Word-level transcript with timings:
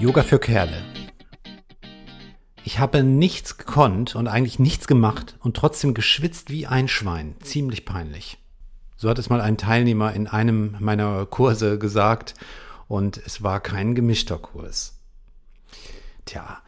Yoga 0.00 0.22
für 0.22 0.38
Kerle. 0.38 0.80
Ich 2.64 2.78
habe 2.78 3.02
nichts 3.02 3.58
gekonnt 3.58 4.14
und 4.14 4.28
eigentlich 4.28 4.60
nichts 4.60 4.86
gemacht 4.86 5.36
und 5.40 5.56
trotzdem 5.56 5.92
geschwitzt 5.92 6.50
wie 6.50 6.68
ein 6.68 6.86
Schwein. 6.86 7.34
Ziemlich 7.40 7.84
peinlich. 7.84 8.38
So 8.96 9.08
hat 9.08 9.18
es 9.18 9.28
mal 9.28 9.40
ein 9.40 9.56
Teilnehmer 9.56 10.12
in 10.12 10.28
einem 10.28 10.76
meiner 10.78 11.26
Kurse 11.26 11.80
gesagt 11.80 12.34
und 12.86 13.20
es 13.26 13.42
war 13.42 13.58
kein 13.58 13.96
gemischter 13.96 14.38
Kurs. 14.38 15.00
Tja, 16.26 16.58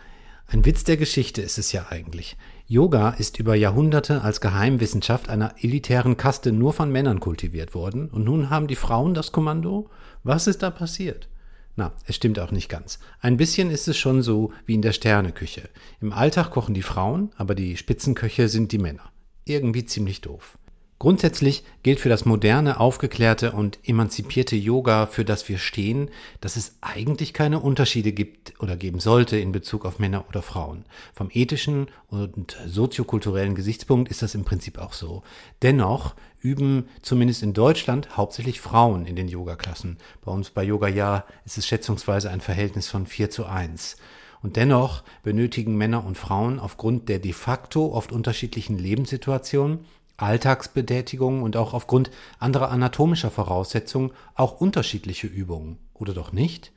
ein 0.48 0.64
Witz 0.64 0.82
der 0.82 0.96
Geschichte 0.96 1.40
ist 1.40 1.56
es 1.56 1.70
ja 1.70 1.86
eigentlich. 1.88 2.36
Yoga 2.66 3.10
ist 3.10 3.38
über 3.38 3.54
Jahrhunderte 3.54 4.22
als 4.22 4.40
Geheimwissenschaft 4.40 5.28
einer 5.28 5.54
elitären 5.60 6.16
Kaste 6.16 6.50
nur 6.50 6.72
von 6.72 6.90
Männern 6.90 7.20
kultiviert 7.20 7.76
worden 7.76 8.08
und 8.08 8.24
nun 8.24 8.50
haben 8.50 8.66
die 8.66 8.74
Frauen 8.74 9.14
das 9.14 9.30
Kommando? 9.30 9.88
Was 10.24 10.48
ist 10.48 10.64
da 10.64 10.70
passiert? 10.70 11.28
Na, 11.76 11.92
es 12.06 12.16
stimmt 12.16 12.38
auch 12.38 12.50
nicht 12.50 12.68
ganz. 12.68 12.98
Ein 13.20 13.36
bisschen 13.36 13.70
ist 13.70 13.88
es 13.88 13.96
schon 13.96 14.22
so 14.22 14.52
wie 14.66 14.74
in 14.74 14.82
der 14.82 14.92
Sterneküche. 14.92 15.68
Im 16.00 16.12
Alltag 16.12 16.50
kochen 16.50 16.74
die 16.74 16.82
Frauen, 16.82 17.30
aber 17.36 17.54
die 17.54 17.76
Spitzenköche 17.76 18.48
sind 18.48 18.72
die 18.72 18.78
Männer. 18.78 19.12
Irgendwie 19.44 19.84
ziemlich 19.84 20.20
doof. 20.20 20.58
Grundsätzlich 21.00 21.64
gilt 21.82 21.98
für 21.98 22.10
das 22.10 22.26
moderne, 22.26 22.78
aufgeklärte 22.78 23.52
und 23.52 23.78
emanzipierte 23.84 24.54
Yoga, 24.54 25.06
für 25.06 25.24
das 25.24 25.48
wir 25.48 25.56
stehen, 25.56 26.10
dass 26.42 26.56
es 26.56 26.76
eigentlich 26.82 27.32
keine 27.32 27.60
Unterschiede 27.60 28.12
gibt 28.12 28.52
oder 28.60 28.76
geben 28.76 29.00
sollte 29.00 29.38
in 29.38 29.50
Bezug 29.50 29.86
auf 29.86 29.98
Männer 29.98 30.26
oder 30.28 30.42
Frauen. 30.42 30.84
Vom 31.14 31.30
ethischen 31.32 31.86
und 32.08 32.58
soziokulturellen 32.66 33.54
Gesichtspunkt 33.54 34.10
ist 34.10 34.20
das 34.20 34.34
im 34.34 34.44
Prinzip 34.44 34.76
auch 34.76 34.92
so. 34.92 35.22
Dennoch 35.62 36.16
üben 36.42 36.86
zumindest 37.00 37.42
in 37.42 37.54
Deutschland 37.54 38.18
hauptsächlich 38.18 38.60
Frauen 38.60 39.06
in 39.06 39.16
den 39.16 39.28
Yoga-Klassen. 39.28 39.96
Bei 40.22 40.30
uns 40.32 40.50
bei 40.50 40.64
Yoga 40.64 40.88
Ja 40.88 41.24
ist 41.46 41.56
es 41.56 41.66
schätzungsweise 41.66 42.28
ein 42.28 42.42
Verhältnis 42.42 42.88
von 42.88 43.06
4 43.06 43.30
zu 43.30 43.46
1. 43.46 43.96
Und 44.42 44.56
dennoch 44.56 45.02
benötigen 45.22 45.78
Männer 45.78 46.04
und 46.04 46.18
Frauen 46.18 46.58
aufgrund 46.58 47.08
der 47.08 47.20
de 47.20 47.32
facto 47.32 47.90
oft 47.90 48.12
unterschiedlichen 48.12 48.78
Lebenssituationen 48.78 49.86
Alltagsbetätigungen 50.22 51.42
und 51.42 51.56
auch 51.56 51.74
aufgrund 51.74 52.10
anderer 52.38 52.70
anatomischer 52.70 53.30
Voraussetzungen 53.30 54.12
auch 54.34 54.60
unterschiedliche 54.60 55.26
Übungen, 55.26 55.78
oder 55.94 56.14
doch 56.14 56.32
nicht? 56.32 56.72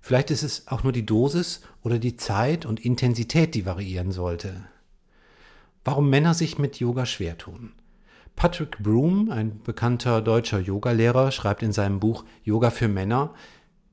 Vielleicht 0.00 0.30
ist 0.30 0.42
es 0.42 0.68
auch 0.68 0.82
nur 0.82 0.92
die 0.92 1.06
Dosis 1.06 1.62
oder 1.82 1.98
die 1.98 2.16
Zeit 2.16 2.66
und 2.66 2.80
Intensität, 2.80 3.54
die 3.54 3.66
variieren 3.66 4.10
sollte. 4.10 4.64
Warum 5.84 6.10
Männer 6.10 6.34
sich 6.34 6.58
mit 6.58 6.80
Yoga 6.80 7.06
schwer 7.06 7.38
tun? 7.38 7.72
Patrick 8.34 8.78
Broom, 8.78 9.30
ein 9.30 9.60
bekannter 9.62 10.20
deutscher 10.20 10.58
Yogalehrer, 10.58 11.30
schreibt 11.30 11.62
in 11.62 11.72
seinem 11.72 12.00
Buch 12.00 12.24
Yoga 12.42 12.70
für 12.70 12.88
Männer, 12.88 13.34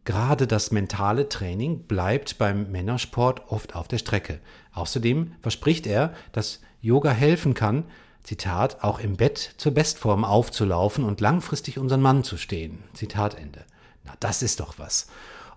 gerade 0.05 0.47
das 0.47 0.71
mentale 0.71 1.30
Training 1.30 1.83
bleibt 1.83 2.38
beim 2.38 2.71
Männersport 2.71 3.52
oft 3.52 3.75
auf 3.75 3.88
der 3.88 3.97
Strecke. 3.99 4.39
Außerdem 4.73 5.33
verspricht 5.41 5.86
er, 5.86 6.14
dass 6.31 6.61
Yoga 6.81 7.11
helfen 7.11 7.53
kann, 7.53 7.83
Zitat, 8.23 8.84
auch 8.84 9.00
im 9.00 9.17
Bett 9.17 9.56
zur 9.58 9.73
Bestform 9.73 10.23
aufzulaufen 10.23 11.03
und 11.03 11.22
langfristig 11.22 11.80
unseren 11.80 12.02
Mann 12.02 12.23
zu 12.23 12.38
stehen. 12.38 12.84
Zitat 12.94 13.36
Ende. 13.36 13.66
Na, 14.03 14.14
das 14.20 14.42
ist 14.44 14.59
doch 14.59 14.78
was. 14.78 15.08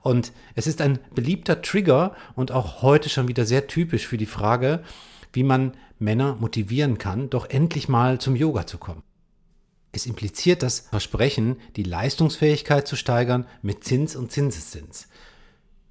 Und 0.00 0.32
es 0.54 0.66
ist 0.66 0.80
ein 0.80 0.98
beliebter 1.14 1.62
Trigger 1.62 2.14
und 2.34 2.50
auch 2.50 2.82
heute 2.82 3.08
schon 3.08 3.28
wieder 3.28 3.46
sehr 3.46 3.66
typisch 3.66 4.06
für 4.06 4.16
die 4.16 4.26
Frage, 4.26 4.82
wie 5.32 5.44
man 5.44 5.74
Männer 5.98 6.34
motivieren 6.34 6.98
kann, 6.98 7.30
doch 7.30 7.48
endlich 7.48 7.88
mal 7.88 8.20
zum 8.20 8.36
Yoga 8.36 8.66
zu 8.66 8.78
kommen. 8.78 9.02
Es 9.92 10.06
impliziert 10.06 10.62
das 10.62 10.80
Versprechen, 10.80 11.56
die 11.76 11.82
Leistungsfähigkeit 11.82 12.88
zu 12.88 12.96
steigern 12.96 13.46
mit 13.60 13.84
Zins 13.84 14.16
und 14.16 14.32
Zinseszins. 14.32 15.08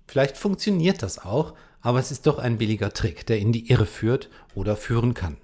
Vielleicht 0.08 0.38
funktioniert 0.38 1.04
das 1.04 1.20
auch, 1.20 1.54
aber 1.82 2.00
es 2.00 2.12
ist 2.12 2.28
doch 2.28 2.40
ein 2.40 2.58
billiger 2.58 2.92
Trick, 2.94 3.26
der 3.26 3.40
in 3.40 3.54
die 3.54 3.70
Irre 3.70 3.86
führt 3.86 4.30
oder 4.56 4.76
führen 4.76 5.14
kann. 5.14 5.38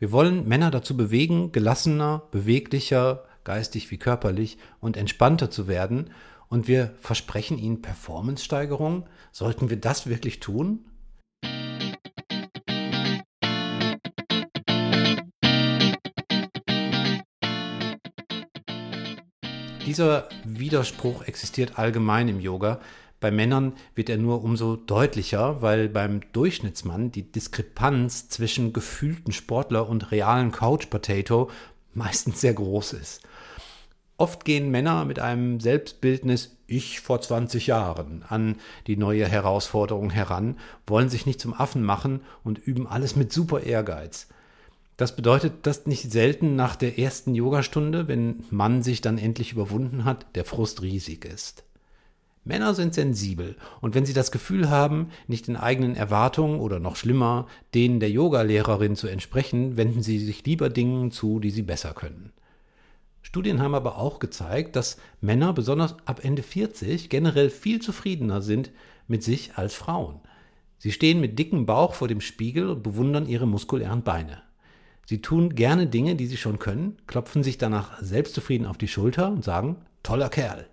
Wir 0.00 0.12
wollen 0.12 0.46
Männer 0.46 0.70
dazu 0.70 0.96
bewegen, 0.96 1.50
gelassener, 1.50 2.22
beweglicher, 2.30 3.24
geistig 3.42 3.90
wie 3.90 3.98
körperlich 3.98 4.56
und 4.78 4.96
entspannter 4.96 5.50
zu 5.50 5.66
werden. 5.66 6.10
Und 6.48 6.68
wir 6.68 6.94
versprechen 7.00 7.58
ihnen 7.58 7.82
Performance-Steigerung. 7.82 9.08
Sollten 9.32 9.70
wir 9.70 9.76
das 9.76 10.06
wirklich 10.06 10.38
tun? 10.38 10.84
Dieser 19.84 20.28
Widerspruch 20.44 21.22
existiert 21.22 21.76
allgemein 21.76 22.28
im 22.28 22.38
Yoga, 22.38 22.78
bei 23.20 23.30
Männern 23.30 23.72
wird 23.94 24.10
er 24.10 24.16
nur 24.16 24.44
umso 24.44 24.76
deutlicher, 24.76 25.60
weil 25.60 25.88
beim 25.88 26.20
Durchschnittsmann 26.32 27.10
die 27.10 27.30
Diskrepanz 27.30 28.28
zwischen 28.28 28.72
gefühlten 28.72 29.32
Sportler 29.32 29.88
und 29.88 30.12
realen 30.12 30.52
Couch 30.52 30.88
Potato 30.88 31.50
meistens 31.94 32.40
sehr 32.40 32.54
groß 32.54 32.92
ist. 32.92 33.22
Oft 34.18 34.44
gehen 34.44 34.70
Männer 34.70 35.04
mit 35.04 35.20
einem 35.20 35.60
Selbstbildnis 35.60 36.56
Ich 36.66 37.00
vor 37.00 37.20
20 37.20 37.68
Jahren 37.68 38.24
an 38.28 38.56
die 38.86 38.96
neue 38.96 39.26
Herausforderung 39.26 40.10
heran, 40.10 40.56
wollen 40.86 41.08
sich 41.08 41.26
nicht 41.26 41.40
zum 41.40 41.54
Affen 41.54 41.82
machen 41.82 42.20
und 42.42 42.58
üben 42.58 42.86
alles 42.86 43.16
mit 43.16 43.32
super 43.32 43.62
Ehrgeiz. 43.62 44.28
Das 44.96 45.14
bedeutet, 45.14 45.66
dass 45.66 45.86
nicht 45.86 46.10
selten 46.10 46.56
nach 46.56 46.74
der 46.74 46.98
ersten 46.98 47.36
Yogastunde, 47.36 48.08
wenn 48.08 48.42
Mann 48.50 48.82
sich 48.82 49.00
dann 49.00 49.18
endlich 49.18 49.52
überwunden 49.52 50.04
hat, 50.04 50.26
der 50.34 50.44
Frust 50.44 50.82
riesig 50.82 51.24
ist. 51.24 51.62
Männer 52.48 52.74
sind 52.74 52.94
sensibel 52.94 53.56
und 53.82 53.94
wenn 53.94 54.06
sie 54.06 54.14
das 54.14 54.32
Gefühl 54.32 54.70
haben, 54.70 55.10
nicht 55.26 55.48
den 55.48 55.56
eigenen 55.56 55.94
Erwartungen 55.94 56.60
oder 56.60 56.80
noch 56.80 56.96
schlimmer, 56.96 57.46
denen 57.74 58.00
der 58.00 58.10
Yogalehrerin 58.10 58.96
zu 58.96 59.06
entsprechen, 59.06 59.76
wenden 59.76 60.02
sie 60.02 60.18
sich 60.18 60.46
lieber 60.46 60.70
Dingen 60.70 61.10
zu, 61.10 61.40
die 61.40 61.50
sie 61.50 61.62
besser 61.62 61.92
können. 61.92 62.32
Studien 63.20 63.60
haben 63.60 63.74
aber 63.74 63.98
auch 63.98 64.18
gezeigt, 64.18 64.76
dass 64.76 64.96
Männer 65.20 65.52
besonders 65.52 65.96
ab 66.06 66.24
Ende 66.24 66.42
40 66.42 67.10
generell 67.10 67.50
viel 67.50 67.82
zufriedener 67.82 68.40
sind 68.40 68.70
mit 69.08 69.22
sich 69.22 69.56
als 69.56 69.74
Frauen. 69.74 70.20
Sie 70.78 70.92
stehen 70.92 71.20
mit 71.20 71.38
dickem 71.38 71.66
Bauch 71.66 71.92
vor 71.92 72.08
dem 72.08 72.22
Spiegel 72.22 72.70
und 72.70 72.82
bewundern 72.82 73.26
ihre 73.26 73.46
muskulären 73.46 74.02
Beine. 74.02 74.40
Sie 75.04 75.20
tun 75.20 75.54
gerne 75.54 75.86
Dinge, 75.86 76.16
die 76.16 76.26
sie 76.26 76.38
schon 76.38 76.58
können, 76.58 76.96
klopfen 77.06 77.42
sich 77.42 77.58
danach 77.58 78.00
selbstzufrieden 78.00 78.66
auf 78.66 78.78
die 78.78 78.88
Schulter 78.88 79.30
und 79.30 79.44
sagen, 79.44 79.76
toller 80.02 80.30
Kerl. 80.30 80.66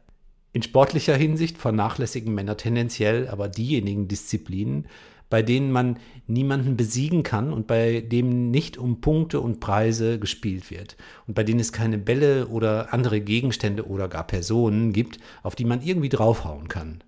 In 0.55 0.63
sportlicher 0.63 1.17
Hinsicht 1.17 1.57
vernachlässigen 1.57 2.33
Männer 2.33 2.55
tendenziell 2.55 3.27
aber 3.27 3.49
diejenigen 3.49 4.07
Disziplinen, 4.07 4.85
bei 5.29 5.41
denen 5.41 5.69
man 5.69 5.99
niemanden 6.27 6.77
besiegen 6.77 7.23
kann 7.23 7.51
und 7.51 7.67
bei 7.67 7.99
dem 7.99 8.51
nicht 8.51 8.77
um 8.77 9.01
Punkte 9.01 9.41
und 9.41 9.59
Preise 9.59 10.17
gespielt 10.17 10.71
wird 10.71 10.95
und 11.27 11.33
bei 11.33 11.43
denen 11.43 11.59
es 11.59 11.73
keine 11.73 11.97
Bälle 11.97 12.47
oder 12.47 12.93
andere 12.93 13.19
Gegenstände 13.19 13.85
oder 13.85 14.07
gar 14.07 14.25
Personen 14.25 14.93
gibt, 14.93 15.19
auf 15.43 15.55
die 15.55 15.65
man 15.65 15.81
irgendwie 15.81 16.07
draufhauen 16.07 16.69
kann. 16.69 17.03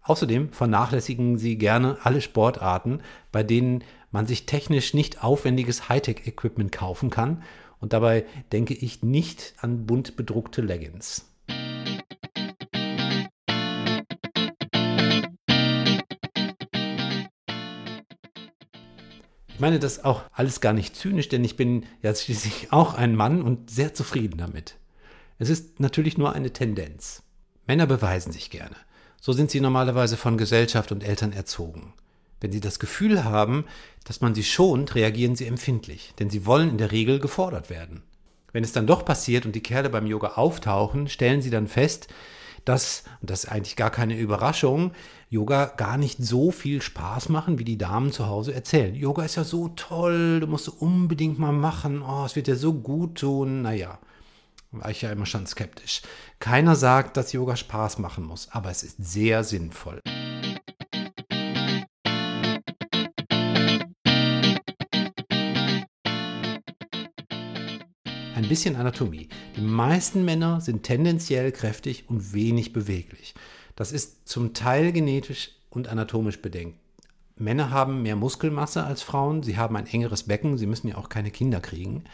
Außerdem 0.00 0.54
vernachlässigen 0.54 1.36
sie 1.36 1.58
gerne 1.58 1.98
alle 2.02 2.22
Sportarten, 2.22 3.00
bei 3.30 3.42
denen 3.42 3.84
man 4.10 4.26
sich 4.26 4.46
technisch 4.46 4.94
nicht 4.94 5.22
aufwendiges 5.22 5.90
Hightech-Equipment 5.90 6.72
kaufen 6.72 7.10
kann 7.10 7.42
und 7.78 7.92
dabei 7.92 8.24
denke 8.52 8.72
ich 8.72 9.02
nicht 9.02 9.52
an 9.60 9.84
bunt 9.84 10.16
bedruckte 10.16 10.62
Leggings. 10.62 11.26
Ich 19.56 19.60
meine 19.60 19.78
das 19.78 20.04
auch 20.04 20.20
alles 20.34 20.60
gar 20.60 20.74
nicht 20.74 20.94
zynisch, 20.94 21.30
denn 21.30 21.42
ich 21.42 21.56
bin 21.56 21.86
ja 22.02 22.14
schließlich 22.14 22.72
auch 22.72 22.92
ein 22.92 23.16
Mann 23.16 23.40
und 23.40 23.70
sehr 23.70 23.94
zufrieden 23.94 24.36
damit. 24.36 24.76
Es 25.38 25.48
ist 25.48 25.80
natürlich 25.80 26.18
nur 26.18 26.34
eine 26.34 26.52
Tendenz. 26.52 27.22
Männer 27.66 27.86
beweisen 27.86 28.32
sich 28.32 28.50
gerne. 28.50 28.76
So 29.18 29.32
sind 29.32 29.50
sie 29.50 29.62
normalerweise 29.62 30.18
von 30.18 30.36
Gesellschaft 30.36 30.92
und 30.92 31.02
Eltern 31.02 31.32
erzogen. 31.32 31.94
Wenn 32.38 32.52
sie 32.52 32.60
das 32.60 32.78
Gefühl 32.78 33.24
haben, 33.24 33.64
dass 34.04 34.20
man 34.20 34.34
sie 34.34 34.44
schont, 34.44 34.94
reagieren 34.94 35.36
sie 35.36 35.46
empfindlich, 35.46 36.12
denn 36.18 36.28
sie 36.28 36.44
wollen 36.44 36.68
in 36.68 36.76
der 36.76 36.92
Regel 36.92 37.18
gefordert 37.18 37.70
werden. 37.70 38.02
Wenn 38.52 38.62
es 38.62 38.72
dann 38.72 38.86
doch 38.86 39.06
passiert 39.06 39.46
und 39.46 39.52
die 39.52 39.62
Kerle 39.62 39.88
beim 39.88 40.06
Yoga 40.06 40.32
auftauchen, 40.34 41.08
stellen 41.08 41.40
sie 41.40 41.48
dann 41.48 41.66
fest, 41.66 42.08
dass, 42.66 43.04
und 43.22 43.30
das 43.30 43.44
ist 43.44 43.50
eigentlich 43.50 43.76
gar 43.76 43.90
keine 43.90 44.18
Überraschung, 44.18 44.92
Yoga 45.30 45.72
gar 45.76 45.96
nicht 45.96 46.18
so 46.18 46.50
viel 46.50 46.82
Spaß 46.82 47.30
machen, 47.30 47.58
wie 47.58 47.64
die 47.64 47.78
Damen 47.78 48.12
zu 48.12 48.26
Hause 48.26 48.52
erzählen. 48.54 48.94
Yoga 48.94 49.24
ist 49.24 49.36
ja 49.36 49.44
so 49.44 49.68
toll, 49.68 50.40
du 50.40 50.46
musst 50.46 50.68
unbedingt 50.68 51.38
mal 51.38 51.52
machen, 51.52 52.02
oh, 52.02 52.24
es 52.26 52.36
wird 52.36 52.48
dir 52.48 52.56
so 52.56 52.74
gut 52.74 53.18
tun. 53.18 53.62
Naja, 53.62 53.98
war 54.72 54.90
ich 54.90 55.02
ja 55.02 55.10
immer 55.10 55.26
schon 55.26 55.46
skeptisch. 55.46 56.02
Keiner 56.38 56.76
sagt, 56.76 57.16
dass 57.16 57.32
Yoga 57.32 57.56
Spaß 57.56 57.98
machen 57.98 58.24
muss, 58.24 58.48
aber 58.50 58.70
es 58.70 58.82
ist 58.82 58.96
sehr 58.98 59.42
sinnvoll. 59.42 60.00
Ein 68.46 68.50
bisschen 68.50 68.76
Anatomie. 68.76 69.28
Die 69.56 69.60
meisten 69.60 70.24
Männer 70.24 70.60
sind 70.60 70.84
tendenziell 70.84 71.50
kräftig 71.50 72.04
und 72.06 72.32
wenig 72.32 72.72
beweglich. 72.72 73.34
Das 73.74 73.90
ist 73.90 74.28
zum 74.28 74.54
Teil 74.54 74.92
genetisch 74.92 75.50
und 75.68 75.88
anatomisch 75.88 76.40
bedenkt. 76.40 76.78
Männer 77.34 77.70
haben 77.70 78.02
mehr 78.02 78.14
Muskelmasse 78.14 78.84
als 78.84 79.02
Frauen, 79.02 79.42
sie 79.42 79.56
haben 79.56 79.74
ein 79.76 79.88
engeres 79.88 80.22
Becken, 80.28 80.58
sie 80.58 80.66
müssen 80.68 80.86
ja 80.86 80.96
auch 80.96 81.08
keine 81.08 81.32
Kinder 81.32 81.58
kriegen. 81.58 82.04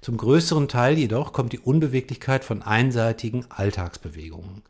Zum 0.00 0.18
größeren 0.18 0.68
Teil 0.68 0.96
jedoch 0.96 1.32
kommt 1.32 1.52
die 1.52 1.58
Unbeweglichkeit 1.58 2.44
von 2.44 2.62
einseitigen 2.62 3.46
Alltagsbewegungen. 3.48 4.62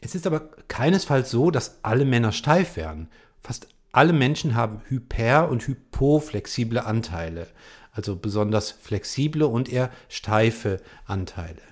Es 0.00 0.14
ist 0.14 0.26
aber 0.26 0.48
keinesfalls 0.68 1.30
so, 1.30 1.50
dass 1.50 1.80
alle 1.82 2.06
Männer 2.06 2.32
steif 2.32 2.76
werden. 2.76 3.10
Fast 3.42 3.68
alle 3.92 4.12
Menschen 4.14 4.54
haben 4.54 4.80
hyper- 4.88 5.50
und 5.50 5.66
hypoflexible 5.66 6.78
Anteile, 6.78 7.48
also 7.92 8.16
besonders 8.16 8.70
flexible 8.70 9.44
und 9.44 9.72
eher 9.72 9.90
steife 10.08 10.80
Anteile. 11.06 11.62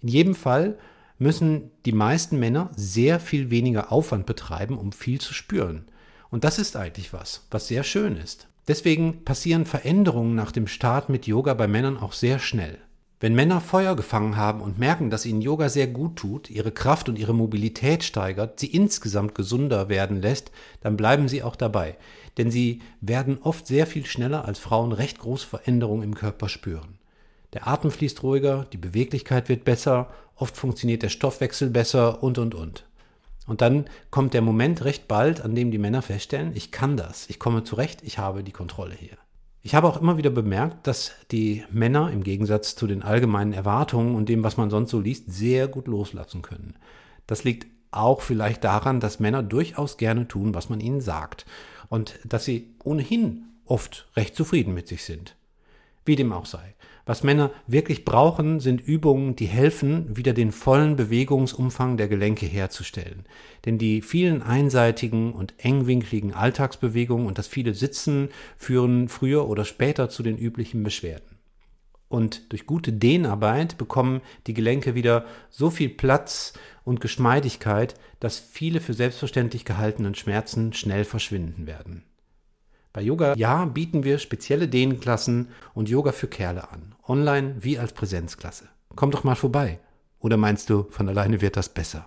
In 0.00 0.08
jedem 0.08 0.34
Fall 0.34 0.78
müssen 1.18 1.70
die 1.86 1.92
meisten 1.92 2.38
Männer 2.38 2.70
sehr 2.76 3.20
viel 3.20 3.50
weniger 3.50 3.92
Aufwand 3.92 4.26
betreiben, 4.26 4.76
um 4.76 4.92
viel 4.92 5.20
zu 5.20 5.34
spüren. 5.34 5.86
Und 6.30 6.44
das 6.44 6.58
ist 6.58 6.76
eigentlich 6.76 7.12
was, 7.12 7.46
was 7.50 7.68
sehr 7.68 7.84
schön 7.84 8.16
ist. 8.16 8.48
Deswegen 8.68 9.24
passieren 9.24 9.66
Veränderungen 9.66 10.34
nach 10.34 10.52
dem 10.52 10.66
Start 10.66 11.08
mit 11.08 11.26
Yoga 11.26 11.54
bei 11.54 11.68
Männern 11.68 11.96
auch 11.98 12.12
sehr 12.12 12.38
schnell. 12.38 12.78
Wenn 13.22 13.36
Männer 13.36 13.60
Feuer 13.60 13.94
gefangen 13.94 14.36
haben 14.36 14.60
und 14.60 14.80
merken, 14.80 15.08
dass 15.08 15.26
ihnen 15.26 15.42
Yoga 15.42 15.68
sehr 15.68 15.86
gut 15.86 16.16
tut, 16.16 16.50
ihre 16.50 16.72
Kraft 16.72 17.08
und 17.08 17.16
ihre 17.16 17.32
Mobilität 17.32 18.02
steigert, 18.02 18.58
sie 18.58 18.66
insgesamt 18.66 19.36
gesunder 19.36 19.88
werden 19.88 20.20
lässt, 20.20 20.50
dann 20.80 20.96
bleiben 20.96 21.28
sie 21.28 21.44
auch 21.44 21.54
dabei. 21.54 21.96
Denn 22.36 22.50
sie 22.50 22.82
werden 23.00 23.38
oft 23.40 23.68
sehr 23.68 23.86
viel 23.86 24.06
schneller 24.06 24.44
als 24.44 24.58
Frauen 24.58 24.90
recht 24.90 25.20
große 25.20 25.46
Veränderungen 25.46 26.02
im 26.02 26.14
Körper 26.16 26.48
spüren. 26.48 26.98
Der 27.52 27.68
Atem 27.68 27.92
fließt 27.92 28.24
ruhiger, 28.24 28.66
die 28.72 28.76
Beweglichkeit 28.76 29.48
wird 29.48 29.62
besser, 29.62 30.10
oft 30.34 30.56
funktioniert 30.56 31.04
der 31.04 31.08
Stoffwechsel 31.08 31.70
besser 31.70 32.24
und, 32.24 32.38
und, 32.38 32.56
und. 32.56 32.88
Und 33.46 33.60
dann 33.60 33.84
kommt 34.10 34.34
der 34.34 34.42
Moment 34.42 34.84
recht 34.84 35.06
bald, 35.06 35.42
an 35.42 35.54
dem 35.54 35.70
die 35.70 35.78
Männer 35.78 36.02
feststellen, 36.02 36.56
ich 36.56 36.72
kann 36.72 36.96
das, 36.96 37.30
ich 37.30 37.38
komme 37.38 37.62
zurecht, 37.62 38.00
ich 38.02 38.18
habe 38.18 38.42
die 38.42 38.50
Kontrolle 38.50 38.96
hier. 38.98 39.16
Ich 39.64 39.76
habe 39.76 39.86
auch 39.86 40.00
immer 40.00 40.16
wieder 40.16 40.30
bemerkt, 40.30 40.88
dass 40.88 41.12
die 41.30 41.64
Männer 41.70 42.10
im 42.10 42.24
Gegensatz 42.24 42.74
zu 42.74 42.88
den 42.88 43.02
allgemeinen 43.02 43.52
Erwartungen 43.52 44.16
und 44.16 44.28
dem, 44.28 44.42
was 44.42 44.56
man 44.56 44.70
sonst 44.70 44.90
so 44.90 44.98
liest, 44.98 45.32
sehr 45.32 45.68
gut 45.68 45.86
loslassen 45.86 46.42
können. 46.42 46.74
Das 47.28 47.44
liegt 47.44 47.68
auch 47.92 48.22
vielleicht 48.22 48.64
daran, 48.64 48.98
dass 48.98 49.20
Männer 49.20 49.42
durchaus 49.42 49.98
gerne 49.98 50.26
tun, 50.26 50.54
was 50.54 50.68
man 50.68 50.80
ihnen 50.80 51.00
sagt 51.00 51.46
und 51.88 52.18
dass 52.24 52.44
sie 52.44 52.74
ohnehin 52.82 53.44
oft 53.64 54.08
recht 54.16 54.34
zufrieden 54.34 54.74
mit 54.74 54.88
sich 54.88 55.04
sind. 55.04 55.36
Wie 56.04 56.16
dem 56.16 56.32
auch 56.32 56.46
sei. 56.46 56.74
Was 57.04 57.24
Männer 57.24 57.50
wirklich 57.66 58.04
brauchen, 58.04 58.60
sind 58.60 58.80
Übungen, 58.80 59.34
die 59.34 59.46
helfen, 59.46 60.16
wieder 60.16 60.32
den 60.32 60.52
vollen 60.52 60.94
Bewegungsumfang 60.94 61.96
der 61.96 62.06
Gelenke 62.06 62.46
herzustellen. 62.46 63.26
Denn 63.64 63.76
die 63.76 64.02
vielen 64.02 64.40
einseitigen 64.42 65.32
und 65.32 65.54
engwinkligen 65.58 66.32
Alltagsbewegungen 66.32 67.26
und 67.26 67.38
das 67.38 67.48
viele 67.48 67.74
Sitzen 67.74 68.28
führen 68.56 69.08
früher 69.08 69.48
oder 69.48 69.64
später 69.64 70.10
zu 70.10 70.22
den 70.22 70.38
üblichen 70.38 70.84
Beschwerden. 70.84 71.38
Und 72.08 72.52
durch 72.52 72.66
gute 72.66 72.92
Dehnarbeit 72.92 73.78
bekommen 73.78 74.20
die 74.46 74.54
Gelenke 74.54 74.94
wieder 74.94 75.24
so 75.50 75.70
viel 75.70 75.88
Platz 75.88 76.52
und 76.84 77.00
Geschmeidigkeit, 77.00 77.94
dass 78.20 78.38
viele 78.38 78.80
für 78.80 78.92
selbstverständlich 78.92 79.64
gehaltenen 79.64 80.14
Schmerzen 80.14 80.72
schnell 80.72 81.04
verschwinden 81.04 81.66
werden. 81.66 82.04
Bei 82.92 83.00
Yoga 83.00 83.34
Ja 83.36 83.64
bieten 83.64 84.04
wir 84.04 84.18
spezielle 84.18 84.68
Dehnklassen 84.68 85.48
und 85.72 85.88
Yoga 85.88 86.12
für 86.12 86.26
Kerle 86.26 86.70
an, 86.70 86.94
online 87.06 87.56
wie 87.60 87.78
als 87.78 87.92
Präsenzklasse. 87.92 88.68
Komm 88.94 89.10
doch 89.10 89.24
mal 89.24 89.34
vorbei. 89.34 89.78
Oder 90.20 90.36
meinst 90.36 90.68
du, 90.68 90.86
von 90.90 91.08
alleine 91.08 91.40
wird 91.40 91.56
das 91.56 91.70
besser? 91.70 92.06